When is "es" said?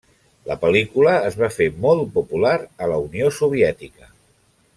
1.27-1.37